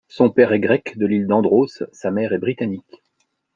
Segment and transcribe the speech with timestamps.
[0.07, 3.03] Son père est grec, de l'île d'Andros, sa mère est britannique.